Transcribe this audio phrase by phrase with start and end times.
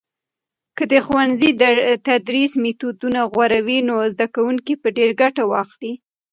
[0.77, 1.49] که د ښوونځي
[2.07, 5.93] تدریس میتودونه غوره وي، نو زده کوونکي به ډیر ګټه واخلي.